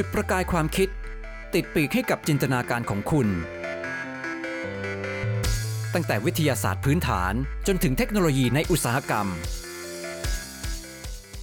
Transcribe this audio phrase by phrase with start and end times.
[0.00, 0.88] จุดประกายความคิด
[1.54, 3.28] ติดปีกให้กับจินตนาการของคุณ
[5.94, 7.32] ตั้งแต่วิทยาศาสตร์พื้นฐาน
[7.66, 9.26] จนถึงเทคโนโลยีในอุตสาหกรรม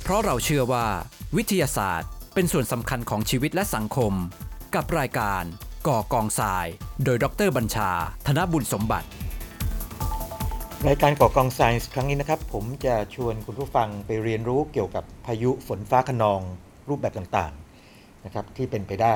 [0.01, 0.85] เพราะเราเชื่อว่า
[1.37, 4.13] วิทยาศาสตร์เป็นส่วนสำคัญของชีวิตและสังคม
[4.75, 5.43] กับรายการ
[5.87, 6.65] ก่อกองทราย
[7.03, 7.91] โดยดรบัญชา
[8.27, 9.07] ธนบุญสมบัติ
[10.87, 16.41] รายการก่อกองไซน์ครั้งนี้นะครับ ผมจะชวนคุณผู้ฟังไปเรียนรู้เกี่ยวกับพายุฝนฟ้าขนอง
[16.89, 17.53] รูปแบบต่าง
[18.25, 19.15] นะครับที่เป็นไปได้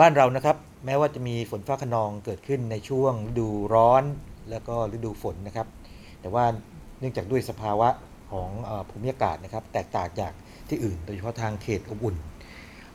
[0.00, 4.02] บ้านเรานะครับแม้ว่าจะมีฝนฟ้าขนองเกิดขึ้นในช่วงฤดูร้อน
[4.50, 5.66] แล้วก็ฤดูฝนนะครับ
[6.20, 6.44] แต่ว่า
[6.98, 7.88] เนื่องจากด้วยสภาวะ
[8.32, 8.50] ของ
[8.88, 10.32] ภูมิอากาศนะครับ แตกต่างจาก
[10.68, 12.16] ที่อื่น โดยเฉพาะทางเขตอบอุ่น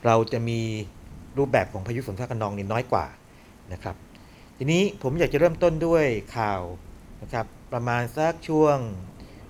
[0.06, 0.60] เราจะมี
[1.38, 3.06] รูปแบบของพายุฝนฟ้าขนองนี่น้อยกว่า
[3.74, 3.96] นะครับ
[4.58, 6.06] ทีนี้ผมอยากจะเริ่มต้นด้วย
[6.38, 6.62] ข่าว
[7.22, 8.78] นะครับประมาณสักช่วง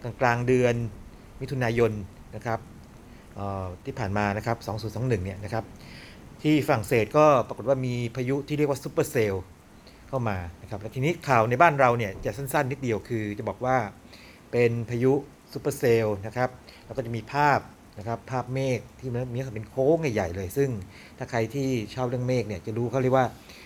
[0.04, 0.76] กลางกลางๆเดือน
[1.42, 1.92] มิถุนายน
[2.36, 2.60] นะครับ
[3.86, 4.58] ที่ผ่านมานะครับ
[5.02, 5.64] 2021 เนี่ยนะครับ
[6.44, 9.36] ที่ฝรั่งเศสก็ปรากฏว่ามีพายุที่เรียกว่าซูเปอร์เซล
[10.10, 13.78] เข้ามานะครับและทีนี้ข่าวในบ้านเราเนี่ยจะสั้นๆ นิดเดียวคือจะบอกว่า
[14.52, 15.14] เป็นพายุ
[15.54, 16.50] ซูเปอร์เซลนะครับ
[16.86, 17.60] แล้วก็จะมีภาพ
[18.00, 20.70] นะครับภาพเมฆที่มันมีเป็นโค้งใหญ่ๆเลย ซึ่ง
[21.18, 23.26] ถ้าใครที่ชอบเรื่องเมฆเนี่ยจะรู้เขาเรียกว่า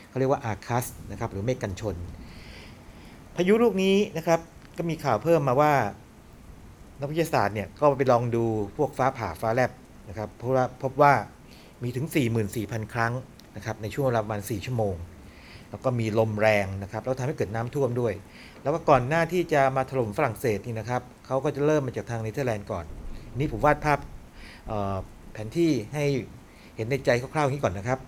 [0.10, 1.96] เขาเรียกว่าอาคัสนะครับหรือเมฆกันชน
[3.36, 4.40] พายุลูกนี้นะครับ
[4.78, 5.74] ก็มีข่าวเพิ่มมาว่า
[7.00, 8.44] นักวิทยาศาสตร์เนี่ยก็ไปลองดู
[8.78, 9.72] พวกฟ้าผ่าฟ้าแลบ
[10.10, 11.14] นะครับเพราะว่าพบว่า
[11.84, 12.08] มีถึง
[12.50, 13.14] 44,000 ครั้ง
[13.56, 14.96] นะครับในช่วงเวลาประมาณ 4 ชั่วโมง
[15.70, 18.14] แล้วก็มีลมแรงนะครับแล้วทำให้เกิดน้ำท่วมด้วย
[18.64, 22.86] แล้วก็ก่อนหน้าที่จะมาถล่มฝรั่งเศสนี่นะครับเขาก็จะเริ่มมาจากทางเนเธอร์แลนด์ก่อน
[23.36, 24.00] นี่ผมวาดภาพ
[25.34, 26.04] แผนที่ให้
[26.76, 28.00] เห็นในใจคร่าวๆอย่างนี้ก่อนนะครับ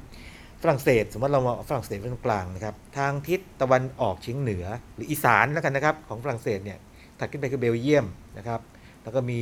[0.61, 6.77] ฝรั่งเศสสมมติเรามองฝรั่งเศสเป็นกลางนะครับทางทิศตะวันออกเฉียงเหนือหรืออีสานแล้วกันนะครับของฝรั่งเศสเนี่ย
[7.19, 8.05] ถัดขึ้นไปคือเบลเยียม
[8.37, 8.59] นะครับ
[9.05, 9.39] แล้วก็มี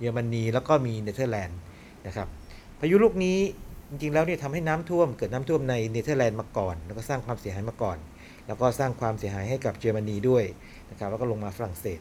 [0.00, 1.58] เยอรมนีแล้วก็มีเนเธอร์แลนด์
[2.06, 2.28] นะครับ
[2.80, 3.38] พายุลูกนี้
[3.90, 7.98] จริงๆแล้วเนี่ยทำให้น้ำท่วมเกิดน้ำท่วมในเนเธอร์แลนด์มาก่อน แล้วก็สร้างความเสียหายมาก่อน
[8.46, 10.44] แล้วก็สร้างความเสียหายให้กับเยอรมนีด้วย
[10.90, 12.00] นะครับแล้วก็ลงมาฝรั่งเศส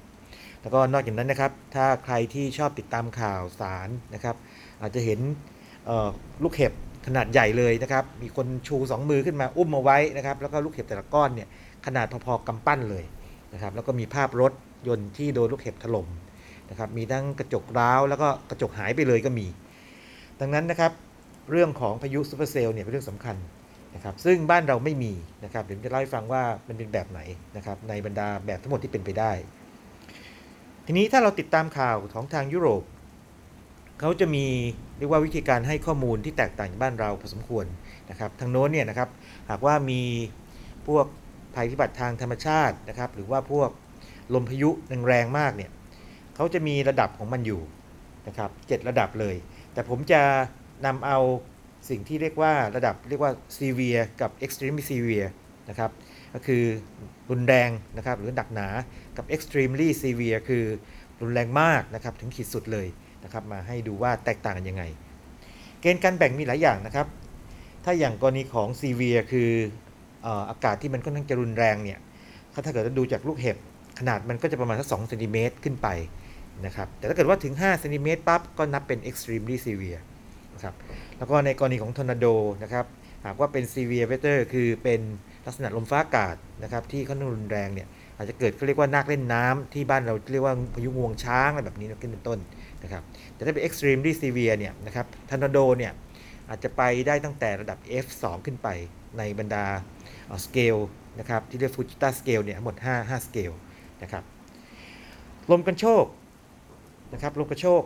[0.61, 4.35] แล้วก็นอกจากนั้นนะครับ ถ้าใครที่ชอบติดตามข่าวสารนะครับ
[4.81, 5.19] อาจจะเห็น
[6.43, 6.73] ลูกเห็บ
[7.07, 11.47] ขนาดใหญ่เลยนะครับ มีคนชูสองมือขึ้นมาอุ้มมาไว้นะครับ แล้วก็ลูกเห็บแต่ละก้อนเนี่ย
[11.85, 13.03] ขนาดพอๆกำปั้นเลย
[13.53, 14.51] นะครับ แล้วก็มีภาพรถ
[14.87, 16.07] ยนต์ที่โดนลูกเห็บถล่ม
[16.69, 19.47] นะครับมีทั้งกระจกร้าวแล้วก็กระจกหายไปเลยก็มี
[20.39, 20.91] ดังนั้นนะครับ
[21.51, 23.35] เรื่องของพายุซูเปอร์เซลล์เนี่ยเป็นเรื่องสำคัญ
[23.95, 25.13] นะครับซึ่งบ้านเราไม่มี
[25.43, 27.19] นะครับเดี๋ยวจะเล่าให้ฟังว่ามันเป็นแบบไหน
[27.57, 29.31] นะครับในบรรดาแบบทั้งหมดที่เป็นไปได้
[30.85, 32.83] ทีนี้ถ้าเราติดตามข่าวของทางยุโรป
[33.99, 34.45] เขาจะมี
[34.97, 37.65] เรียกว่าวิธีการให้ข้อมูลที่แตกต่างจากบ้านเราพอสมควร
[38.09, 39.09] นะครับทางโน้นเนี่ยนะครับ
[39.49, 40.01] หากว่ามี
[40.87, 41.05] พวก
[41.55, 43.69] ภัยพิบัติทางธรรมชาตินะครับหรือว่าพวก
[44.33, 44.69] ลมพายุ
[45.07, 45.71] แรงๆมากเนี่ย
[46.35, 47.61] เขาจะมีระดับของมันอยู่
[48.27, 49.35] นะครับเจ็ดระดับเลย
[49.73, 50.21] แต่ผมจะ
[50.85, 51.19] นำเอา
[51.89, 55.29] สิ่งที่เรียกว่าระดับเรียกว่า severe กับ extremely severe
[55.69, 55.91] นะครับ
[56.33, 56.63] ก็คือ
[57.29, 58.67] รุนแรงนะครับหรือหนักหนา
[59.17, 60.63] กับ extremely severe คือ
[61.21, 62.87] รุนแรงมากนะครับถึงขีดสุดเลย
[63.23, 64.83] นะครับมาให้ดูว่าแตกต่างกันยังไง
[65.81, 67.07] เกณฑ์การแบ่งมีหลายอย่างนะครับ
[67.85, 69.49] ถ้าอย่างกรณีของ severe คือ
[70.23, 71.99] เอ่ออากาศที่มันค่อนข้างจะรุนแรงเนี่ย
[72.65, 73.57] ถ้าเกิดเราดูจากลูกเห็บ
[73.99, 75.87] ขนาดมันก็จะประมาณสัก2เซนติเมตรขึ้นไป
[76.65, 80.01] นะครับแต่ถ้าเกิดว่าถึง5เซนติเมตรปั๊บก็นับเป็น extremely severe
[80.53, 80.73] นะครับ
[81.17, 82.25] แล้วก็ในกรณีของทอร์นาโด
[82.63, 82.85] นะครับ
[83.25, 85.01] หากว่าเป็น severe weather คือเป็น
[85.45, 87.87] ลักษณะลมฟ้าอากาศนะครับที่ค่อนข้างรุนแรงเนี่ย
[88.17, 92.39] อาจจะเกิดเขาเรียกว่านาคเล่นน้ำที่บ้านเราเรียกว่าพายุงวงช้างอะไรแบบนี้ขึ้นเป็นต้น
[92.83, 93.03] นะครับ
[93.35, 95.91] แต่ถ้าเป็น extremely severe เนี่ยนะครับทอร์นาโดเนี่ย
[96.49, 98.67] อาจจะไปได้ตั้งแต่ระดับ F2 ขึ้นไป
[99.17, 99.65] ในบรรดา
[100.43, 100.77] สเกล
[101.19, 103.51] นะครับที่เรียก Fujita scale เนี่ยทั้งหมด 5 5สเกล
[104.03, 104.23] นะครับ
[105.51, 106.05] ลมกรรโชก
[107.13, 107.83] นะครับลมกระโชก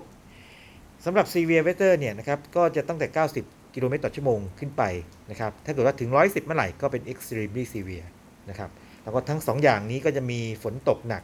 [1.06, 3.08] สำหรับ severe weather เนี่ยนะครับก็จะตั้งแต่
[3.42, 4.84] 90 กิโลเมตรต่อชั่วโมงขึ้นไป
[5.32, 8.08] นะครับถ้าเกิดว่าถึง 110 เมื่อไหร่ก็เป็น extremely severe
[8.50, 8.70] นะครับ
[9.04, 11.24] แล้วก็ทั้ง 2 อย่างนี้ก็จะมีฝนตกหนัก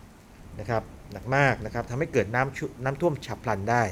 [0.60, 3.84] นะครับหนักมากนะครับทำให้เกิดน้ำน้ำท่วมฉับพลันได้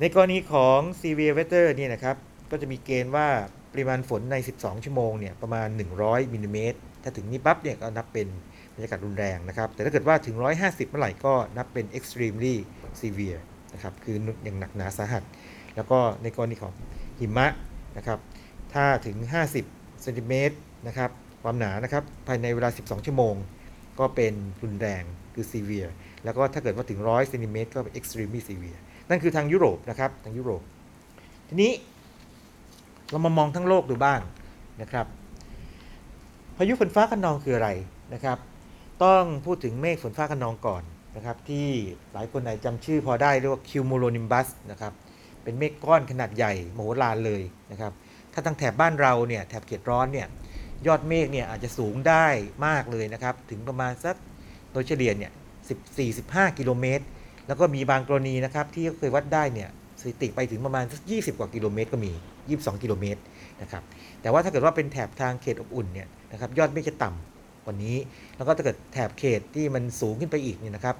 [0.00, 2.16] ในกรณีของ severe weather เนี่ยนะครับ
[2.50, 3.28] ก็จะมีเกณฑ์ว่า
[3.72, 5.68] ปริมาณฝนใน 12 ชั่วโมงเนี่ยประมาณ
[6.00, 8.28] 100มิลลิเมตรถ้าถึงนี้ปั๊บเนี่ยก็นับเป็น
[8.74, 12.54] บรรยากาศรุนแรงนะครับ แต่ถ้าเกิดว่าถึง 150 เมื่อไหร่ก็นับเป็น extremely
[13.00, 13.40] severe
[13.74, 15.22] นะครับคืออย่างหนักหนาสาหัส
[15.76, 16.72] แล้วก็ในกรณีของ
[17.18, 17.46] หิมะ
[17.96, 18.18] นะครับ
[18.74, 19.16] ถ้าถึง
[19.58, 21.10] 50เซนติเมตรนะครับ
[21.42, 23.34] ความหนานะครับภายในเวลา 12 ชั่วโมง
[23.98, 25.02] ก็เป็นรุนแรง
[25.34, 25.90] คือ severe
[26.24, 28.78] แล้วก็ถ้าเกิดว่าถึง 100เซนติเมตรก็เป็น extremely severe
[29.08, 30.62] นั่นคือทางยุโรปนะครับทางยุโรป
[31.48, 31.72] ทีนี้
[33.10, 34.20] เรามามองทั้งโลกดูบ้าง
[34.82, 35.06] นะครับ
[36.56, 37.68] พายุฝนฟ้าคะนองคืออะไร
[38.14, 38.38] นะครับ
[39.04, 40.82] ต้องพูดถึงเมฆฝนฟ้าคะนองก่อน
[41.16, 41.68] นะครับ ที่
[42.12, 44.92] หลายคนอาจจำชื่อพอได้เรียกว่า cumulonimbus นะครับ
[45.42, 47.92] เป็นเมฆก้อนขนาดใหญ่มโหฬารเลยนะครับ
[48.32, 50.26] ถ้าทางแถบบ้านเราเนี่ยแถบเขตร้อนเนี่ย
[50.86, 52.26] ยอดเมฆเนี่ยอาจจะสูงได้
[52.66, 54.16] มากเลยนะครับ ถึงประมาณสัก
[54.72, 55.32] โดยเฉลี่ยเนี่ย
[56.08, 57.04] 14 15 กิโลเมตร
[57.46, 59.68] แล้วก็มีบางกรณีนะครับที่เคยวัดได้เนี่ย
[60.00, 62.12] สถิติไปถึงประมาณสัก20 กว่ากิโลเมตรก็มี
[62.48, 63.20] 22 กิโลเมตร
[63.62, 63.82] นะครับ
[64.22, 67.31] แต่ว่าถ้าเกิดว่าเป็นแถบทางเขตอบอุ่นเนี่ยนะครับยอดเมฆจะต่ำ
[67.64, 67.96] กว่านี้
[68.36, 70.96] แล้วก็ถ้าเกิดแถบเขตที่มันสูงขึ้นไปอีกเนี่ยนะครับ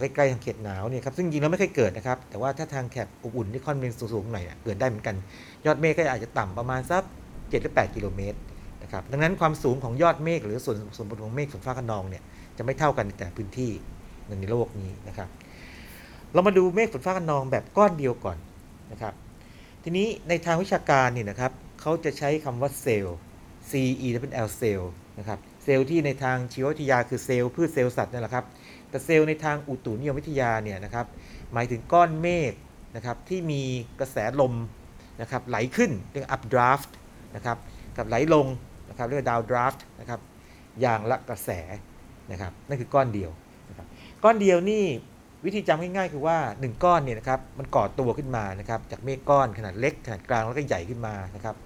[0.00, 5.16] ใกล้ๆทางเขตหนาวเนี่ยครับซึ่งจริงแล้วไม่เคยเกิดนะครับ แต่ว่าถ้าทางแถบอบอุ่นที่ค่อนข้างสูงๆหน่อยเกิดได้เหมือนกัน
[5.66, 8.38] ยอดเมฆก็อาจจะต่ำประมาณสัก7หรือ8กิโลเมตร
[8.82, 12.22] นะครับดังนั้นความสูงของยอดเมฆหรือส่วนส่วนบนของเมฆฝนฟ้าคะนองเนี่ย
[12.56, 13.70] จะไม่เท่ากันในแต่พื้นที่
[14.40, 15.28] ในโลกนี้นะครับ
[16.32, 18.38] เรามาดูเมฆฝนฟ้าคะนองแบบก้อนเดียวก่อน
[18.92, 19.14] นะครับ
[19.84, 23.18] ทีนี้ในทางวิชาการเนี่ยนะครับเขาจะใช้คำว่าเซลล์
[23.70, 23.72] C
[24.06, 25.38] E L L เซลล์นะครับ
[25.70, 28.44] เซลล์ที่ในทางชีววิทยาคือเซลล์พืชเซลล์สัตว์นั่นแหละครับ
[28.90, 31.06] แต่เซลล์ในทางอุตุนิยมวิทยาเนี่ยนะครับ
[31.52, 32.52] หมายถึงก้อนเมฆ
[32.96, 33.62] นะครับที่มี
[34.00, 34.54] กระแสลม
[35.20, 36.90] นะครับไหลขึ้นเรียก updraft
[37.36, 37.58] นะครับ
[37.96, 38.46] กับไหลลง
[38.88, 40.20] นะครับเรียกว่า downdraft นะครับ
[40.80, 41.50] อย่างละกระแส
[42.30, 43.30] นะครับนั่นคือก้อนเดียว
[43.68, 43.86] นะครับ
[44.24, 44.84] ก้อนเดียวนี่
[45.44, 51.56] วิธีจำง่ายๆ คือว่า 1 ก้อนเนี่ยนะครับมันก่อตัวขึ้นมานะครับจากเมฆก้อนขนาดเล็กขนาดกลางแล้วก็ใหญ่ขึ้นมานะครับ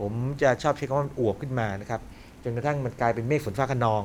[0.00, 2.00] ผมจะชอบใช้คำว่าอวบขึ้นมานะครับ
[2.44, 4.02] จนกระทั่งมันกลายเป็นเมฆฝนฟ้าคะนอง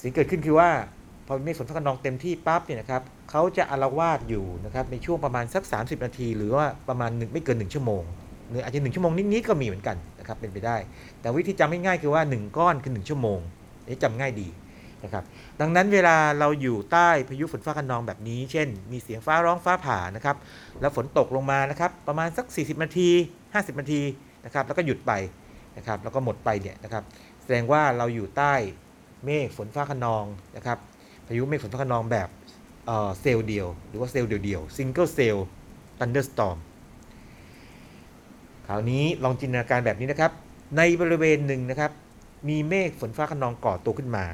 [0.00, 0.70] สิ่งเกิดขึ้นคือว่า
[1.26, 8.02] พอเมฆฝนฟ้าคะนองเต็มที่ปั๊บเนี่ยนะครับเขาจะอารวาสอยู่นะครับในช่วงประมาณสัก 30 นาที หรือว่าประมาณหนึ่งไม่เกิน 1 ชั่วโมง
[8.50, 10.76] หรืออาจจะ1ชั่วโมงนิดๆก็มีเหมือนกันนะครับเป็นไปได้
[11.20, 13.38] แต่วิธีจำง่ายๆคือว่า 1 ก้อนคือ 1 ชั่วโมง
[13.84, 14.48] นนี้จำง่ายดี
[15.04, 15.24] นะครับ
[15.60, 20.36] ดังนั้นเวลาเราอยู่ใต้พายุฝนฟ้าคะนองแบบนี้ เช่น มีเสียงฟ้าร้องฟ้าผ่านะครับ
[20.80, 23.10] แล้วฝนตกลงมานะครับประมาณสัก 40 นาที
[23.44, 24.02] 50 นาที
[24.44, 25.12] นะครับแล้วก็หยุดไป
[25.76, 27.04] นะครับแล้วก็หมดไปเนี่ยนะครับ
[27.42, 28.54] แสดงว่าเราอยู่ใต้
[29.24, 30.24] เมฆฝนฟ้าคะนอง
[30.56, 30.78] นะครับ
[31.26, 32.28] พายุเมฆฝนฟ้าคะนองแบบ
[33.20, 35.38] เซลล์เดียว หรือว่าเซลล์เดียวๆ single cell
[35.98, 36.58] thunderstorm
[38.66, 40.32] คราวนี้ลองจินตนาการแบบนี้นะครับ
[40.76, 41.90] ในบริเวณหนึ่งนะครับ
[42.48, 44.24] มีเมฆฝนฟ้าคะนองก่อตัวขึ้นมา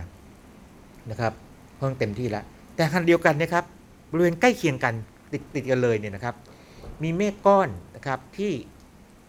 [1.10, 1.32] นะครับ
[1.78, 2.44] ค่อนข้างเต็มที่แล้ว
[2.76, 3.64] แต่ขณะเดียวกันนะครับ
[4.10, 4.94] บริเวณใกล้เคียงกัน
[5.32, 6.34] ติดติดกันเลยเนี่ยนะครับ
[7.02, 8.52] มีเมฆก้อนนะครับที่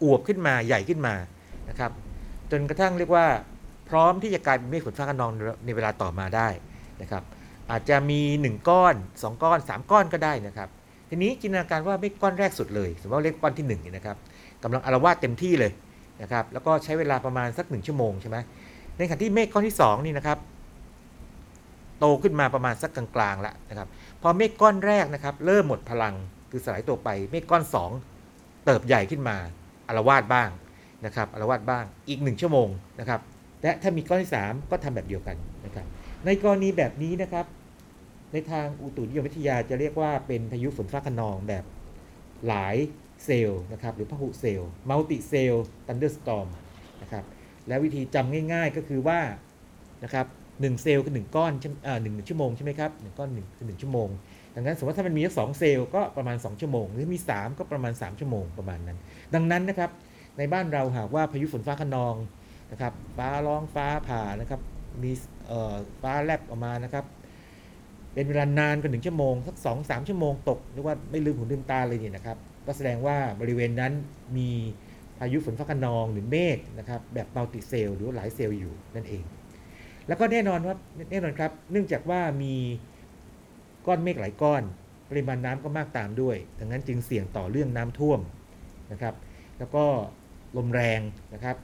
[0.03, 1.15] อวบขึ้นมาใหญ่ขึ้นมา
[1.69, 1.91] นะครับ
[2.55, 3.25] จนกระทั่งเรียกว่า
[3.89, 5.31] พร้อมที่จะกลายเป็นเมฆฝนฟ้าคะนอง
[5.65, 6.47] ในเวลาต่อมาได้
[7.01, 7.23] นะครับ
[7.71, 10.69] อาจจะมี 1 ก้อน 2 ก้อน 3 ก้อนก็ได้นะครับ
[11.09, 14.17] ทีนี้จินตนาการว่าเมฆก้อนแรกสุดเลยสมมติว่าเลขก้อนที่1เนี่ยนะครับ
[14.63, 15.71] กำลังอารวาสเต็มที่เลย
[16.21, 18.37] นะครับแล้วก็ใช้เวลาประมาณสัก 1 ชั่วโมงใช่ไหม
[18.97, 20.37] ในขณะที่เมฆก้อนที่ 2 นี่นะครับ
[21.99, 23.87] โตขึ้นมาประมาณสักกลางๆแล้วนะครับ
[24.21, 26.13] พอเมฆก้อนแรกนะครับเริ่มหมดพลัง
[26.51, 27.63] คือสลายตัวไปเมฆก้อน
[28.13, 29.35] 2 เติบใหญ่ขึ้นมา
[29.87, 30.49] อารวาสบ้าง
[31.05, 32.67] นะครับอารวาสบ้างอีก 1 ชั่วโมง
[32.99, 33.19] นะครับ
[33.63, 35.85] และถ้ามีก้อนที่ 3 ก็ทำแบบเดียวกันนะครับ
[36.25, 37.45] ในกรณีแบบนี้นะครับ
[38.33, 41.63] ในทางอุตุนิยมวิทยาจะเรียกว่าเป็นพายุฝนฟ้าคะนองแบบ
[42.47, 42.75] หลาย
[43.25, 46.47] เซลล์นะครับหรือพหุเซลล์ multicell thunderstorm
[47.01, 47.23] นะครับ
[47.67, 49.19] และวิธีจำง่าย ๆก็คือว่า
[50.03, 50.25] นะครับ
[50.61, 51.51] หนึ่งเซลล์คือหนึ่งก้อน
[51.87, 54.09] อ่าหนึ่งชั่วโมงใช่ไหมครับหนึ่งก้อนหนึ่งคือหนึ่งชั่วโมง
[54.55, 58.97] ดังนั้นสมมติว่าถ้ามันมีสองเซลล์ก็ประมาณ 2 ชั่วโมง หรือมี 3 ก็ประมาณ 3 ชั่วโมงประมาณนั้น
[59.35, 59.89] ดังนั้นนะครับ
[60.37, 62.15] ในบ้านเราหากว่าพายุฝนฟ้าคะนอง
[62.71, 64.61] นะครับฟ้าร้องฟ้าผ่านะครับ
[65.03, 65.11] มี
[66.01, 67.05] ฟ้าแลบออกมานะครับ
[68.13, 73.93] เป็นเวลานานกว่าหนึ่งชั่วโมงสักสองสามชั่วโมงตกเรียกว่าไม่ลืมหูลืมตาเลยเนี่ยนะครับก็แสดงว่าบริเวณนั้น
[74.37, 74.49] มี
[75.17, 79.23] พายุฝนฟ้าคะนองหรือเมฆนะครับแบบมัลติเซลหรือหลายเซลล์อยู่นั่นเอง
[80.07, 80.75] แล้วก็แน่นอนว่า
[81.11, 82.53] แน่นอนครับ เนื่องจากว่ามี
[83.87, 84.63] ก้อนเมฆหลายก้อน
[85.09, 88.19] ปริมาณน้ำก็มากตามด้วย ดังนั้นจึงเสี่ยงต่อเรื่องน้ำท่วม
[88.91, 89.15] นะครับ
[89.59, 89.85] แล้วก็
[90.57, 90.99] ลมแรง
[91.33, 91.55] นะครับ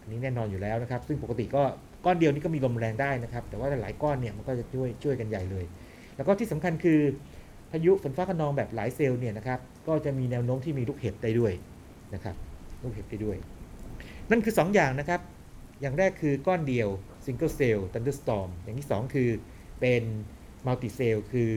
[0.00, 1.62] อันนี้แน่นอนอยู่แล้วนะครับ ซึ่งปกติก็
[2.04, 5.64] ก้อนเดียวนี้ก็มีลมแรงได้นะครับ แต่ว่าหลายก้อนเนี่ยมันก็จะช่วยช่วยกันใหญ่เลย
[6.16, 7.00] แล้วก็ที่สำคัญคือ
[7.70, 11.52] พายุฝนฟ้าคะนองแบบหลายเซลล์เนี่ยนะครับ ก็จะมีแนวโน้มที่มีลูกเห็บได้ด้วย
[12.14, 12.36] นะครับ
[12.82, 13.36] ลูกเห็บได้ด้วย
[14.30, 15.20] นั่นคือ 2อย่างนะครับ
[15.80, 16.88] อย่างแรกคือก้อนเดียว
[17.24, 19.28] single cell thunderstorm อย่างที่ 2 คือ
[19.80, 20.02] เป็น
[20.66, 21.50] multi cell คือ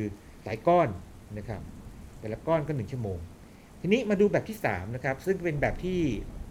[0.44, 0.90] หลายก้อน
[1.38, 1.62] นะครับ
[2.20, 3.18] แต่ละก้อนก็ 1 ชั่วโมง
[3.82, 6.00] ทีนี้มาดูแบบที่ 3 นะครับ ซึ่งเป็นแบบที่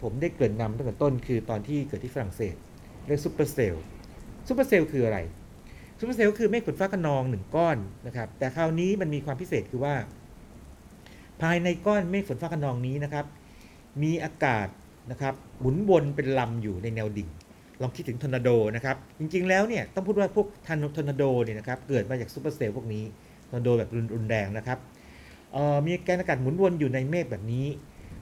[0.03, 2.55] ผมได้เกริ่นนำตั้งแต่ต้นคือตอนที่เกิดที่ฝรั่งเศส
[3.07, 3.83] เรียก supercell
[4.49, 5.19] supercell คืออะไร
[5.99, 9.95] supercell คือเมฆฝนฟ้าคะนองหนึ่งก้อนนะครับแต่คราวนี้มันมีความพิเศษคือว่า
[11.41, 13.25] ภายในก้อนเมฆฝนฟ้าคะนองนี้นะครับ
[14.03, 14.69] มีอากาศ
[15.11, 17.29] นะครับหมุนวนเป็นลำอยู่ในแนวดิ่ง
[17.83, 23.05] ลองคิดถึงทอร์นาโดนะครับ จริงๆแล้วเนี่ยต้องพูดว่าพวกทันทอร์นาโดเนี่ยนะครับเกิดมาจาก supercell พวกนี้
[23.51, 24.79] ทอร์นาโดแบบรุนแรงนะครับ
[25.87, 27.67] มีแกนอากาศหมุนวนอยู่ในเมฆแบบนี้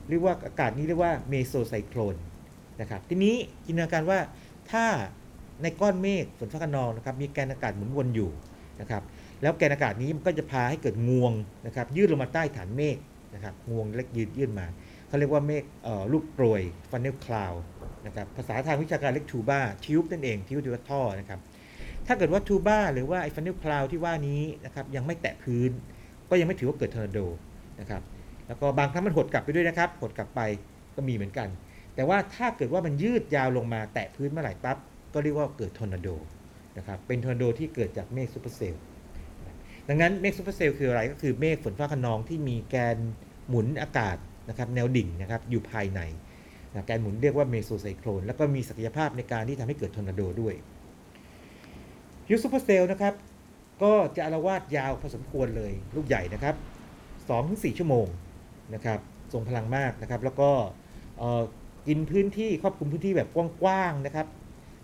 [0.09, 2.15] เรียกว่าอากาศนี้เรียกว่า mesocyclone
[2.81, 3.35] นะครับทีนี้
[3.65, 4.19] จินตนาการว่า
[4.71, 4.85] ถ้า
[5.61, 8.31] ในก้อนเมฆฝนฟ้าคะนองนะครับมีแกนอากาศหมุนวนอยู่
[8.81, 9.03] นะครับ
[9.41, 11.33] แล้วแกนอากาศนี้มันก็จะพาให้เกิดงวง
[11.65, 12.97] นะครับยืดลงมาใต้ฐานเมฆ
[13.33, 14.67] นะครับงวงเล็กยืดยื่นมา
[15.07, 15.63] เขาเรียกว่าเมฆ
[16.11, 16.61] รูปกรวย
[16.91, 17.53] funnel cloud
[18.05, 21.39] นะครับภาษาทางวิชาการเรียก tuba tube นั่นเอง tube ที่ว่าท่อนะครับ
[22.07, 25.71] ถ้าเกิดว่า tuba หรือว่าไอ้ funnel cloud ที่ว่านี้นะครับยังไม่แตะพื้น
[26.29, 27.19] ก็ยังไม่ถือว่าเกิดทอร์นาโด
[27.79, 28.01] นะครับ
[28.47, 30.41] แล้วก็บางครั้งมันหดกลับไปด้วยนะครับหดกลับไป
[30.95, 31.47] ก็มีเหมือนกัน
[31.95, 34.77] แต่ว่าถ้าเกิดว่ามันยืดยาวลงมาแตะพื้นเมื่อไหร่ปั๊บ
[35.13, 36.07] ก็เรียกว่าเกิดทอร์นาโด
[36.77, 38.81] นะครับเป็นทอร์นาโดที่เกิดจากเมฆ supercell
[39.87, 42.97] ดังนั้นเมฆ supercell คืออะไรก็คือเมฆฝนฟ้าคะนองที่มีแกน
[43.49, 44.17] หมุนอากาศ
[44.49, 46.01] นะครับแนวดิ่งนะครับอยู่ภายใน
[46.73, 50.53] นะแกนหมุนเรียกว่า mesocyclone แล้วก็มีศักยภาพในการที่ทำให้เกิดทอร์นาโดด้วย
[52.27, 53.13] ฮิวซูเปอร์เซลล์นะครับ
[53.83, 56.55] ก็จะอาละวาดยาวพอสมควรเลยลูกใหญ่นะครับ
[57.17, 58.07] 2-4ชั่วโมง
[58.73, 58.99] นะครับ
[59.33, 60.49] ทรงพลังมากนะครับ แล้วก็
[61.87, 63.29] กินพื้นที่ครอบคลุมพื้นที่แบบ
[63.61, 64.27] กว้างๆนะครับ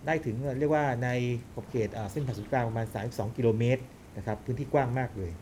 [0.06, 1.08] ได้ถึงเรียกว่าใน
[1.54, 3.82] ขอบเขตเส้นผ่านศูนย์กลางประมาณ 32 กิโลเมตร
[4.16, 5.32] นะครับพื้นที่กว้างมากเลย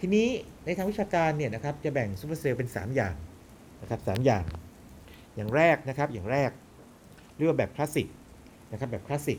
[0.00, 0.28] ทีนี้
[0.64, 3.14] ในทางวิชาการเนี่ยนะครับจะแบ่งซูเปอร์เซลล์เป็น 3 อย่าง
[3.82, 4.44] นะครับสามอย่าง
[5.36, 6.50] อย่างแรกนะครับอย่างแรก
[7.36, 8.08] เรียกว่าแบบคลาสสิก
[8.72, 9.38] นะครับแบบคลาสสิก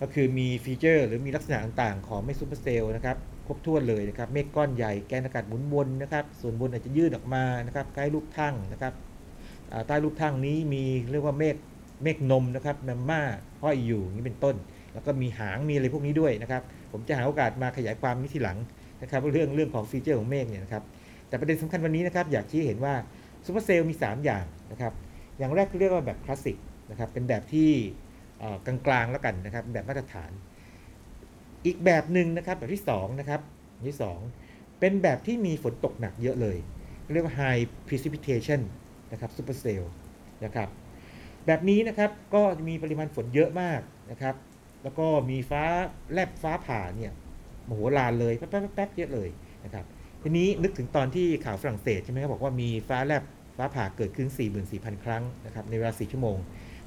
[0.00, 3.16] ก็คือมีฟีเจอร์หรือมีลักษณะต่างๆ ของเมฆซูเปอร์เซลล์นะครับ
[3.48, 8.92] ครบถ้วนเลยนะครับ เมฆก้อนใหญ่แกนอากาศหมุนวนนะครับ ส่วนบนอาจจะยืดออกมานะครับ คล้ายรูปทั่งนะครับ
[9.86, 11.56] ใต้รูปทั่งนี้มีเรียกว่าเมฆ
[12.02, 13.20] เมฆนมนะครับ mamma
[13.62, 14.56] ห้อยอยู่นี้เป็นต้น
[14.94, 16.62] แล้วก็มีหางมีอะไรพวกนี้ด้วยนะครับ
[16.92, 18.58] ผมจะหาโอกาสมาขยายความนี้ทีหลัง
[19.02, 20.82] นะครับเรื่องเรื่องของฟีเจอร์ของเมฆเนี่ยนะครับ
[21.28, 22.94] แต่ประเด็นสำคัญวันนี้นะครับ อยากชี้เห็นว่า
[23.46, 24.92] ซูเปอร์เซลล์มี 3 อย่างนะครับ
[25.38, 26.56] อย่างแรกเรียกว่าแบบคลาสสิก
[26.90, 27.70] นะครับ เป็นแบบที่
[28.66, 30.30] กลางๆแล้วกันนะครับ แบบมาตรฐาน
[31.66, 33.40] อีกแบบหนึ่งนะครับแบบที่2นะครับ
[33.88, 33.98] ที่
[34.38, 36.56] 2 เป็นแบบที่มีฝนตกหนักเยอะเลย
[37.12, 38.60] เรียกว่า high precipitation
[39.12, 39.82] นะครับซูเปอร์เซล
[40.44, 40.68] นะครับ
[41.46, 44.34] แบบนี้นะครับก็มีปริมาณฝนเยอะมากนะครับ
[44.82, 45.62] แล้วก็มีฟ้า
[46.12, 47.12] แลบฟ้าผ่าเนี่ย
[47.68, 49.28] มโหฬารเลยแป๊บแป๊บแป๊บเยอะเลย
[49.64, 49.84] นะครับ
[50.22, 53.24] ทีนี้นึกถึงตอนที่ข่าวฝรั่งเศสใช่ไหมครับบอกว่ามีฟ้าแลบ
[53.56, 54.28] ฟ้าผ่าเกิดขึ้น
[54.66, 56.36] 44,000 ครั้งนะครับในเวลา 4 ชั่วโมง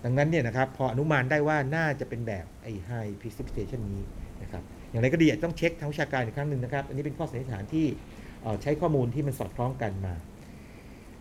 [0.03, 4.01] ดังนั้นเนี่ยนะครับพออนุมานได้ว่าน่าจะเป็นแบบไอ้ high precipitation นี้
[4.41, 7.85] นะครับอย่างไรก็ดีอาจต้องเช็คทางวิชาการอีกครั้งหนึ่งนะครับ อันนี้เป็นข้อสันนิษฐานที่
[8.61, 10.15] ใช้ข้อมูลที่มันสอดคล้องกันมา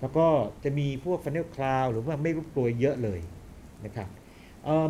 [0.00, 0.26] แล้วก็
[0.64, 3.20] จะมีพวก funnel cloud หรือว่าเมฆรูปกรวยเยอะเลย
[3.84, 4.08] นะครับ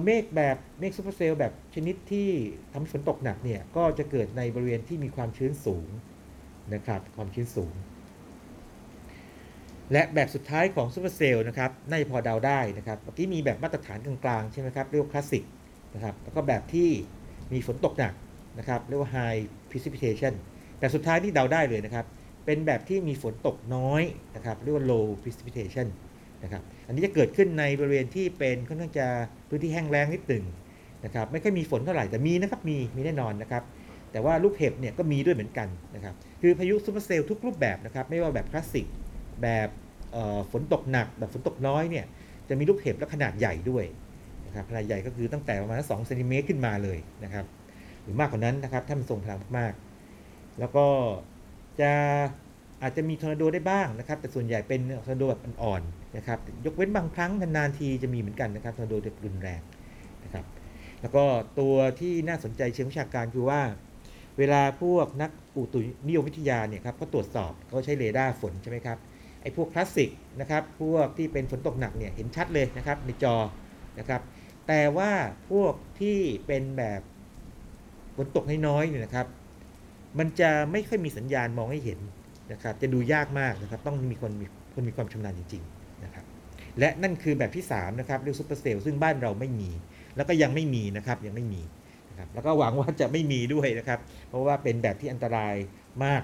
[0.04, 2.28] เมฆแบบเมฆซูเปอร์เซลล์แบบชนิดที่
[2.72, 5.88] ทำฝนตกหนักเนี่ยก็จะเกิดในบริเวณที่มีความชื้นสูง
[6.74, 7.74] นะครับความชื้นสูง
[9.92, 15.44] และแบบสุดท้ายของซูเปอร์เซลนะครับน่าจะพอเดาได้นะครับเมื่อกี้มีแบบมาตรฐานกลางๆใช่ไหมครับเรียกว่าคลาสสิก
[15.94, 16.90] นะครับแล้วก็แบบที่
[17.52, 18.12] มีฝนตกหนัก
[18.58, 19.40] นะครับเรียกว่า high
[19.70, 20.32] precipitation
[20.78, 22.06] แต่สุดท้ายที่เดาได้เลยนะครับ
[22.44, 24.02] เป็นแบบที่มีฝนตกน้อย
[24.36, 25.86] นะครับเรียกว่า low precipitation
[26.42, 29.06] นะครับอันนี้จะเกิดขึ้นในบริเวณที่เป็นค่อนข้างจะ
[29.48, 30.44] พื้นที่แห้งแล้งนิดหนึ่ง
[31.04, 33.62] นะครับไม่ค่อยมีฝนเท่าไหร่แต่มีนะครับมีมีแน่นอนนะครับ
[34.12, 38.86] แต่ว่าลูกเห็บเนี่ยก็มีด้วยเหมือนกันนะครับคือพายุซูเปอร์เซลล์ทุกรูปแบบนะครับไม่ว่าแบบคลาสสิก
[39.42, 39.68] แบบ
[40.52, 42.04] ฝนตกหนักแบบฝนตกน้อยเนี่ย
[42.48, 43.84] จะมีลูกเห็บและขนาดใหญ่ด้วย
[44.50, 47.44] นะครับขนาดใหญ่ก็คือตั้งแต่ประมาณ2เซนติเมตรขึ้นมาเลยนะครับ
[48.02, 50.86] หรือมากกว่านั้นนะครับ ถ้ามันทรงพลังมากๆแล้วก็
[51.80, 51.92] จะ
[52.82, 59.60] อาจจะมีทอร์นาโดได้บ้างนะครับ แต่ส่วนใหญ่เป็นทอร์นาโดแบบอ่อนๆนะครับ ยกเว้นบางครั้งนานๆทีจะมีเหมือนกันนะครับทอร์นาโดแบบรุนแรง
[60.24, 60.44] นะครับ
[61.00, 61.24] แล้วก็
[61.58, 63.60] ตัวที่น่าสนใจเชิงวิชาการคือว่า
[64.38, 65.78] เวลาพวกนักอุตุ
[66.08, 68.98] นิยมวิทยาเนี่ยครับเขาตรวจสอบเขาใช้เรดาร์ฝนใช่ไหมครับ
[69.42, 73.36] ไอ้พวกคลาสสิกนะครับ พวกที่เป็นฝนตกหนักเนี่ยเห็นชัดเลยนะครับในจอ
[73.98, 74.20] นะครับ
[74.72, 75.12] แต่ว่า
[75.50, 77.00] พวกที่เป็นแบบ
[78.16, 79.26] ฝนตกน้อยๆเนี่ยนะครับ
[80.18, 81.98] มันจะไม่ค่อยมีสัญญาณมองให้เห็น
[82.52, 86.24] นะครับ จะดูยากมากนะครับ ต้องมีคนมีคนมีความชำนาญจริงๆนะครับ
[86.78, 89.70] และนั่นคือแบบที่ 3 นะครับเรียกซูเปอร์เซลล์ซึ่งบ้านเราไม่มี
[90.16, 91.62] แล้วก็ยังไม่มีนะครับยังไม่มี
[92.10, 93.98] นะครับแล้วก็หวังว่าจะไม่มีด้วยนะครับ
[94.28, 95.54] เพราะว่าเป็นแบบที่อันตราย
[96.04, 96.22] มาก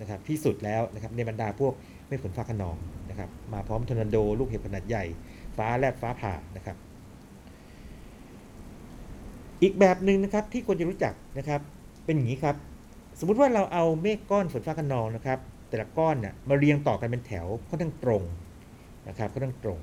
[0.00, 1.72] นะครับที่สุดแล้วนะครับในบรรดาพวก
[2.06, 2.76] เมฆฝนฟ้าคะนอง
[3.10, 5.04] นะครับ มาพร้อมทอร์นาโด ลูกเห็บขนาดใหญ่
[5.56, 6.76] ฟ้าแลบฟ้าผ่านะครับ
[9.62, 11.60] อีกแบบหนึ่งนะครับที่ควรจะรู้จักนะครับ
[12.04, 12.56] เป็นอย่างนี้ครับ
[13.18, 15.38] สมมุติว่าเราเอาเมฆก้อนฝนฟ้าขนองนะครับ
[15.68, 18.22] แต่ละก้อนน่ะมาเรียงต่อกันเป็นแถวค่อนข้างตรง
[19.08, 19.80] นะครับค่อนข้างตรง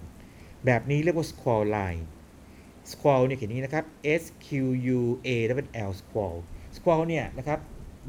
[0.66, 2.02] แบบนี้เรียกว่า squall line
[2.92, 3.86] squall เนี่ยเขียนงนี้นะครับ
[4.22, 4.48] S Q
[4.98, 5.30] U A
[5.66, 6.36] W L squall
[6.78, 7.60] squall เนี่ยนะครับ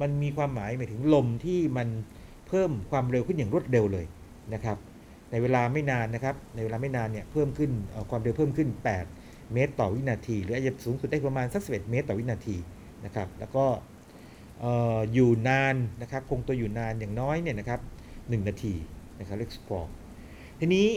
[0.01, 1.89] มันมีความหมายหมายถึงลมที่มัน
[2.49, 4.07] เพิ่มความเร็วขึ้นอย่างรวดเร็วเลย
[4.55, 4.77] นะครับ
[5.31, 7.71] ในเวลาไม่นานนะครับ ในเวลาไม่นานเนี่ยเพิ่มขึ้น
[8.11, 8.69] ความเร็วเพิ่มขึ้น
[9.03, 12.57] 8 เมตรต่อวินาที หรืออาจจะสูงสุดได้ประมาณสัก11 เมตรต่อวินาที
[13.05, 13.65] นะครับแล้วก็
[14.61, 14.73] เอ่
[15.13, 17.81] อยู่นานนะครับคงตัวอยู่นานอย่างน้อยเนี่ยนะครับ
[18.29, 18.75] หนึ่งนาที
[19.19, 19.91] นะครับเรียก squall
[20.61, 20.89] ทีนี้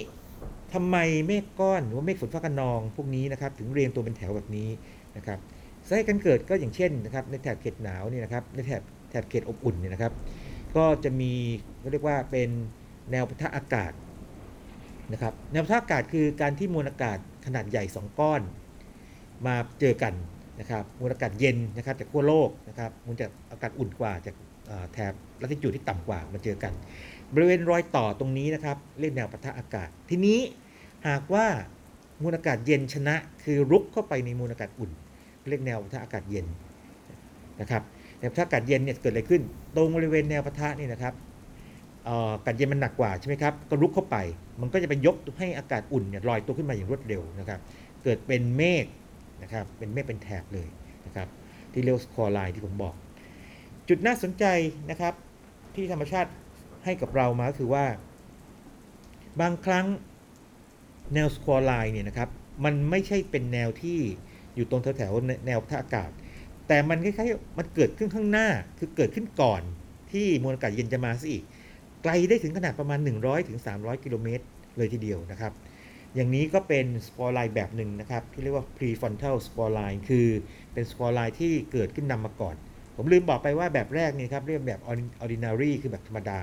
[0.73, 4.69] ทำไมเมฆก้อนหรือว่าเมฆฝนฟ้าคะนองพวกนี้นะครับถึงเรียงตัวเป็นแถวแบบนี้
[5.17, 5.39] นะครับ
[5.87, 10.13] สาเหตุการเกิดก็อย่างเช่นนะครับในแถบเขตหนาวเนี่ยนะครับในแถบแถบเขตอบอุ่นเนี่ยนะครับ
[10.75, 11.31] ก็จะมี
[11.79, 12.49] เขาเรียกว่าเป็น
[13.11, 13.91] แนวปะทะอากาศ
[15.13, 18.41] นะครับแนวปะทะอากาศคือการที่มวลอากาศขนาดใหญ่ 2 ก้อน
[19.45, 20.13] มาเจอกัน
[20.59, 24.35] นะครับมวลอากาศเย็นนะครับจากขั้วโลกนะครับมวลจากอากาศอุ่นกว่าจาก
[24.93, 26.73] แถบลัติจูดที่ต่ำกว่ามาเจอกัน
[27.33, 30.39] บริเวณรอยต่อตรงนี้นะครับเรียกแนวปะทะอากาศ ทีนี้
[31.07, 31.45] หากว่า
[32.21, 34.91] มวลอากาศเย็นชนะ คือรุกเข้าไปในมวลอากาศอุ่น
[35.49, 36.45] เรียกแนวปะทะอากาศเย็น
[37.61, 37.83] นะครับ
[38.19, 39.41] แนวปะทะอากาศเย็นเนี่ยเกิดอะไรขึ้น
[39.75, 41.13] ตรงบริเวณแนวปะทะนี่นะครับ
[42.07, 42.15] อา
[42.45, 44.17] กาศเย็นมันหนักกว่าใช่ไหมครับก็รุกเข้าไป
[44.61, 47.59] มันก็จะไปยกให้อากาศอุ่นเนี่ยลอยตัวขึ้นมาอย่างรวดเร็วนะครับ
[48.03, 48.85] เกิดเป็นเมฆ
[49.43, 50.67] นะครับเป็นเมฆเป็นแถบเลย
[51.05, 51.27] นะครับ
[51.73, 52.93] ที่เรียก squall line ที่ผมบอก
[53.87, 54.45] จุดน่าสนใจ
[54.89, 55.13] นะครับ
[55.75, 56.31] ที่ธรรมชาติ
[56.83, 57.85] ให้กับเรามาก็คือว่า
[59.41, 59.85] บางครั้ง
[61.13, 62.29] แนว squall line เนี่ยนะครับ
[62.65, 63.99] มันไม่ใช่เป็นแนวที่
[64.55, 66.11] อยู่ตรงแถวๆแนวปะทะอากาศ
[66.67, 68.47] แต่มันคล้ายๆมันเกิดขึ้นข้างหน้า
[68.79, 69.61] คือเกิดขึ้นก่อน
[70.11, 71.43] ที่มวลอากาศเย็นจะมาซะอีก
[72.03, 74.43] ไกลได้ถึงขนาดประมาณ 100ถึง300 กิโลเมตร
[74.77, 75.53] เลยทีเดียวนะครับ
[76.15, 80.27] อย่างนี้ก็เป็น squall line แบบหนึ่งนะครับ ที่เรียกว่า prefrontal squall line คือ
[80.73, 82.55] เป็น squall line ที่เกิดขึ้นนำมาก่อน
[82.95, 84.81] ผมลืมบอกไปว่าแบบแรกนี่ครับเรียกแบบ
[85.23, 86.39] ordinary คือแบบธรรมดา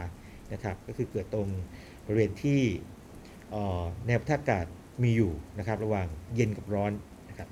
[0.52, 1.48] นะครับก็คือเกิดตรง
[2.04, 2.60] บริเวณที่
[4.06, 4.66] แนวปะทะอากาศ
[5.02, 6.92] มีอยู่นะครับระหว่างเย็นกับร้อน
[7.28, 7.48] นะครับ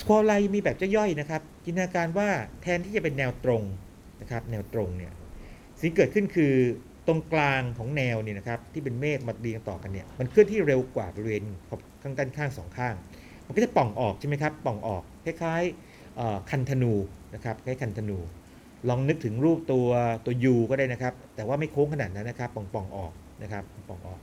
[0.00, 2.28] squall line มีแบบย่อยๆนะครับจินตนาการว่า
[2.62, 3.62] แทนที่จะเป็นแนวตรง
[4.20, 5.12] นะครับแนวตรงเนี่ย
[5.82, 6.54] สิ่งเกิดขึ้นคือ
[7.06, 11.42] ตรงกลางของแนวเนี่ยนะครับที่เป็นเมฆมาเรียงต่อกันเนี่ยมันเคลื่อนที่เร็วกว่าบริเวณ
[12.02, 12.94] ข้างด้านข้างสองข้าง
[13.46, 16.94] มันก็จะป่องออกใช่ไหมครับป่องออกคล้ายๆคันธนู
[17.34, 18.18] นะครับคล้ายคันธนู
[18.88, 19.88] ลองนึกถึงรูปตัว
[20.24, 23.12] ตัวยูก็ได้นะครับ แต่ว่าไม่โค้งขนาดนั้นนะครับป่องป่องๆออก
[23.42, 24.20] นะครับป่องออก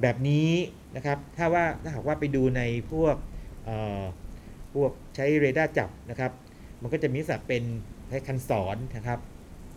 [0.00, 0.50] แบบนี้
[0.96, 3.16] นะครับถ้าว่าถ้าหากว่าไปดูในพวก
[4.74, 6.32] พวกใช้เรดาร์จับนะครับ
[6.82, 7.62] มันก็จะมีลักษณะเป็น
[8.10, 9.18] คล้ายคันศรนะครับ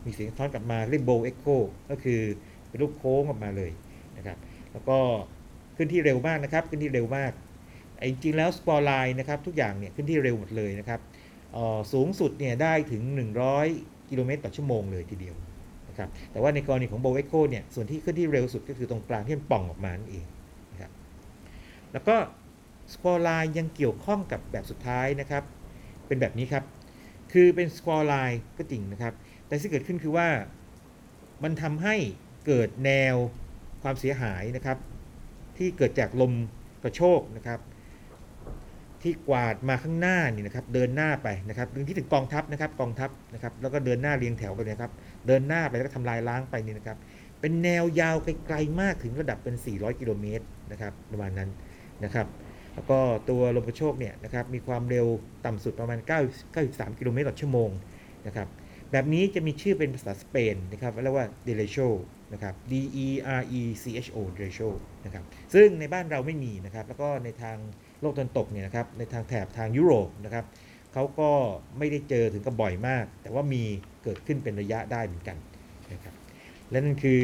[0.07, 1.45] มีเสียงสะท้อนกลับมาเรียก bow echo
[1.89, 2.19] ก็คือ
[2.67, 3.71] เป็นรูปโค้งออกมาเลย
[4.17, 4.37] นะครับ
[4.71, 4.97] แล้วก็
[5.77, 7.31] เคลื่อนที่เร็วมากนะครับเคลื่อนที่เร็วมาก
[7.99, 10.99] ที่จริงแล้ว squall line นะครับทุกอย่างเนี่ยเคลื่อนที่เร็วหมดเลยนะครับ
[11.93, 13.03] สูงสุดเนี่ยได้ถึง
[13.57, 15.35] 100 กิโลเมตรต่อชั่วโมงเลยทีเดียว
[15.89, 20.25] นะครับแต่ว่าในกรณีของ bow echo เนี่ยส่วนที่เคลื่อนที่เร็วสุดก็คือตรงกลางที่มันป่องออกมานั่นเอง
[20.73, 20.91] นะครับ
[21.93, 22.15] แล้วก็
[22.93, 25.43] squall line ยังเกี่ยวข้องกับแบบสุดท้ายนะครับ
[26.07, 26.63] เป็นแบบนี้ครับ
[27.31, 29.13] คือเป็น squall line ก็จริงนะครับ
[29.47, 30.27] แต่ที่เกิดขึ้นคือว่า
[31.43, 31.95] มันทำให้
[32.45, 33.15] เกิดแนว
[33.83, 34.77] ความเสียหายนะครับ
[35.57, 36.33] ที่เกิดจากลม
[36.83, 37.59] กระโชกนะครับ
[39.01, 44.91] ที่กวาดมาข้างหน้านี่นะครับ เดินหน้าไปนะครับดึงที่ถึงกองทัพนะครับ กองทัพนะครับ แล้วก็เดินหน้าเรียงแถวไปนะครับ
[45.27, 46.97] เดินหน้าไปแล้วก็ทำลายล้างไปนี่นะครับ
[47.41, 51.49] เป็นแนวยาวไกลๆมากถึงระดับเป็น 400 กิโลเมตรนะครับประมาณนั้น
[52.03, 52.27] นะครับ
[52.75, 55.07] แล้วก็ตัวลมกระโชกเนี่ยนะครับมีความเร็ว
[55.45, 56.09] ต่ำสุดประมาณ 9
[56.55, 57.69] 93 กิโลเมตรต่อชั่วโมง
[58.27, 58.47] นะครับ
[58.91, 61.87] แบบนี้จะมีชื่อเป็นภาษาสเปนนะครับเรียกว่า derecho
[62.33, 62.73] นะครับ D
[63.05, 63.07] E
[63.39, 64.69] R E C H O derecho
[65.05, 65.23] นะครับ
[65.53, 67.57] ซึ่งในบ้านเราไม่มีนะครับ แล้วก็ในทาง
[68.01, 70.45] โลกตะวันตกเนี่ยนะครับในทางแถบทางยุโรปนะครับ
[70.93, 71.29] เขาก็
[71.77, 73.63] ไม่ได้เจอถึงกับบ่อยมาก แต่ว่ามี
[74.03, 75.37] เกิดขึ้นเป็นระยะได้เหมือนกัน
[75.93, 76.13] นะครับ
[76.71, 77.21] และนั่นคือ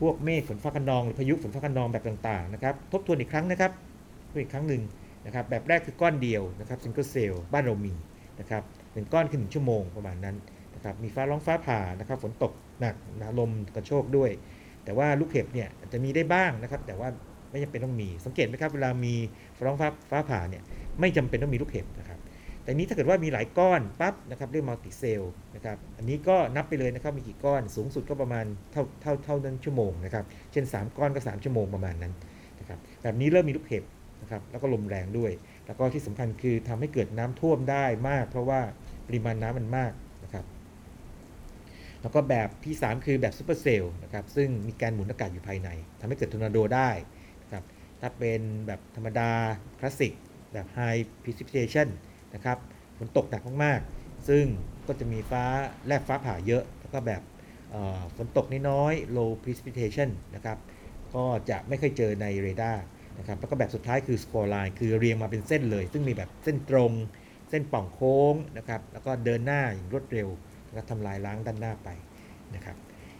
[0.00, 3.72] พวกเมฆฝนฟ้าคะนองหรือพายุฝนฟ้าคะนองแบบต่างๆนะครับทบทวนอีกครั้งนะครับ
[4.40, 4.82] อีกครั้งหนึ่ง
[5.26, 7.94] นะครับแบบแรกคือก้อนเดียวนะครับ single cell บ้านเรามี
[8.40, 8.62] นะครับ
[8.98, 10.36] เป็นก้อนขึ้นหนึ่งชั่วโมงประมาณนั้น
[10.74, 14.30] นะครับมีฟ้าร้องฟ้าผ่านะครับฝนตกหนักนะลมกระโชกด้วย
[14.84, 17.08] แต่ว่าลูกเห็บเนี่ยจะมีได้บ้างนะครับ แต่ว่า
[17.50, 19.14] ไม่จำเป็นต้องมีสังเกตไหมครับเวลามี
[19.56, 20.62] ฟ้าร้องฟ้าฟ้าผ่าเนี่ย
[21.00, 22.18] ไม่จำเป็นต้องมีลูกเห็บนะครับ
[22.62, 25.22] แต่นี้ถ้าเกิดว่ามีหลายก้อนปั๊บนะครับเรียกมัลติเซล
[25.54, 32.12] นะครับอันนี้ก็นับไปเลยนะครับมีกี่ก้อนสูงสุดก็ประมาณเท่าเท่าเท่านั้นชั่วโมงนะครับเช่น 3 ก้อนก็ 3 ชั่วโมงประมาณนั้น
[32.60, 33.84] นะครับแบบนี้เริ่มมีลูกเห็บ
[34.22, 35.32] นะครับแล้วก็ลมแรงด้วย
[35.66, 38.60] แล้วก็ที่สำคัญคือทำให้เกิดน้ำท่วมได้มาก เพราะว่า
[39.08, 39.92] ปริมาณน้ำมันมาก
[40.24, 40.44] นะครับ
[42.02, 45.68] แล้วก็แบบที่ 3 คือแบบ supercell นะครับซึ่งมีการหมุนอากาศอยู่ภายใน
[46.00, 46.90] ทำให้เกิดทอร์นาโดได้
[47.42, 47.64] นะครับ
[48.00, 49.30] ถ้าเป็นแบบธรรมดา
[49.78, 50.12] คลาสสิก
[50.52, 51.88] แบบ High Precipitation
[52.34, 52.58] นะครับ
[52.98, 54.44] ฝนตกหนักมากๆ ซึ่ง
[54.86, 55.44] ก็จะมีฟ้า
[55.86, 57.22] แลบฟ้าผ่าเยอะ แล้วก็แบบ
[57.70, 60.58] เอ่อฝนตกน้อยๆ low precipitation นะครับ
[61.14, 62.82] ก็จะไม่เคยเจอในเรดาร์
[63.18, 66.92] นะครับ แล้วก็แบบสุดท้ายคือ squall line คือเรียงมาเป็นเส้นเลย ซึ่งมีแบบเส้นตรง
[67.50, 70.28] เส้นป่องโค้งนะครับแล้วก็เดินหน้าอย่างรวดเร็ว
[70.66, 71.88] แล้วก็ทำลายล้างด้านหน้าไป
[72.54, 72.76] นะครับ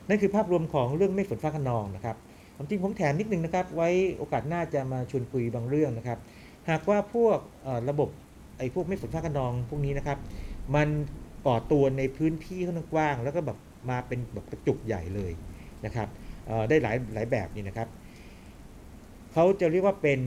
[0.09, 2.17] นั่นคือภาพรวมของเรื่องเมฆฝนฟ้าคะนองนะครับ
[2.57, 3.88] ความจริงผมแถมนิดนึงนะครับ ไว้
[4.19, 6.19] โอกาสหน้าจะมาชวนคุยบางเรื่องนะครับ
[6.71, 7.38] หากว่าพวก
[7.88, 8.09] ระบบ
[8.59, 10.19] ไอ้พวกเมฆฝนฟ้าคะนองพวกนี้นะครับ
[10.75, 10.88] มัน
[11.47, 13.59] ก่อตัวในพื้นที่ค่อนข้างกว้าง แล้วก็แบบ
[13.91, 15.33] มาเป็นแบบกระจุกใหญ่เลย
[15.85, 16.09] นะครับ
[16.69, 17.88] ได้หลายหลายแบบนี่นะครับ
[19.33, 20.21] เขาจะเรียกว่าเป็น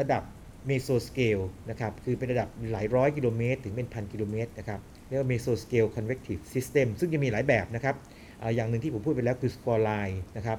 [0.00, 0.22] ระดับ
[0.66, 1.38] mesoscale
[1.70, 7.94] นะครับคือเป็นระดับหลายร้อยกิโลเมตรถึงเป็นพันกิโลเมตรนะครับเรียกว่า mesoscale convective system ซึ่งจะมีหลายแบบนะครับ
[8.42, 10.58] อย่างหนึ่งที่ผมพูดไปแล้วคือ squall line นะครับ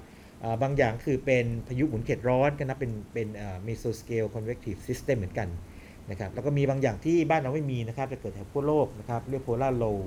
[0.62, 5.50] บางอย่างคือเป็นพายุหมุนเขตร้อนก็นับเป็นเป็นอ่า mesoscale convective system เหมือนกัน
[6.12, 10.00] นะครับแล้วก็มีบางอย่างที่บ้านเราไม่มีนะครับจะเกิดแถบขั้วโลกนะครับเรียก polar low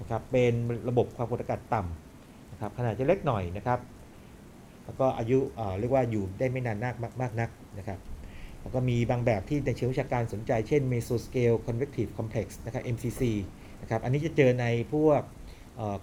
[0.00, 0.52] นะครับเป็น
[0.88, 3.78] ระบบความกดอากาศต่ำนะครับขนาดจะเล็กหน่อยนะครับ
[4.84, 7.98] แล้วก็อายุเอ่อเรียกว่าอยู่ได้ไม่นานมากมากนักนะครับ
[8.64, 13.22] แล้วก็มีบางแบบที่ในเชิงวิชาการสนใจ เช่น Mesoscale Convective Complex นะครับ MCC
[13.82, 15.20] นะครับ อันนี้จะเจอในพวก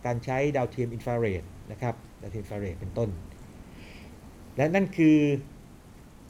[0.05, 3.09] การใช้ดาวเทียมอินฟราเรดนะครับ ดาวเทียมอินฟราเรดเป็นต้น
[4.57, 5.17] และนั่นคือ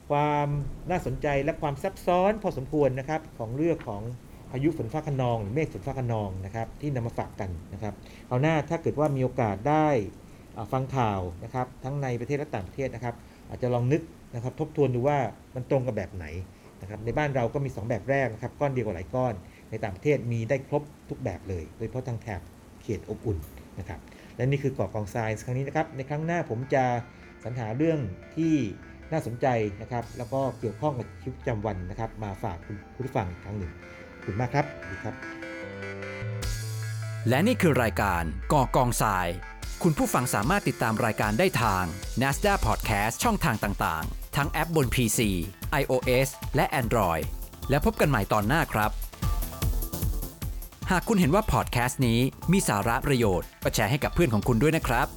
[0.10, 0.48] ความ
[0.90, 4.02] น่าสนใจและความซับซ้อนพอสมควรนะครับของเรื่องของ
[4.52, 7.94] พายุฝนฟ้าคะนองหรือเมฆฝนฟ้าคะนองนะครับที่นำมาฝากกันนะครับ
[8.30, 9.88] คราวหน้าถ้าเกิดว่ามีโอกาสได้
[10.72, 13.16] ฟังข่าวนะครับทั้งในประเทศและต่างประเทศนะครับ
[13.50, 14.02] อาจจะลองนึก
[14.36, 15.18] นะครับทบทวนดูว่า
[15.56, 16.26] มันตรงกับแบบไหน
[16.82, 19.34] นะครับในบ้านเราก็มี 2 แบบแรกนะครับก้อนเดียวกับหลายก้อน
[19.70, 22.42] ในต่างประเทศมีได้ครบทุกแบบเลย โดยเฉพาะทางแถบ
[22.82, 23.38] เขตอบอุ่น
[23.80, 24.00] นะครับ
[24.36, 26.84] และนี่คือเกาะกองทรายครั้งนี้นะครับในครั้งหน้าผมจะ
[27.44, 28.00] สรรหาเรื่อง
[28.36, 28.54] ที่
[29.12, 29.48] น่าสนใจ
[29.82, 33.72] นะครับ แล้วก็เกี่ยวข้องกับชีวิตประจำวันนะครับ มาฝากคุณผู้ฟังอีกครั้งหนึ่ง
[34.14, 35.16] ขอบคุณมากครับดีครับ
[37.30, 39.28] และนี่คือรายการก่อกองทราย
[39.84, 41.84] คุณผู้ฟังสามารถติดตามรายการได้ทาง
[42.22, 45.20] NASDAQ Podcast ช่องทางต่างๆ ทั้งแอปบน PC,
[45.82, 47.24] iOS และ Android
[47.70, 48.92] และพบกันใหม่ตอนหน้าครับ
[50.92, 52.20] หากคุณเห็นว่าพอดแคสต์นี้
[52.52, 55.08] มีสาระประโยชน์ก็แชร์ให้กับเพื่อนของคุณด้วยนะครับ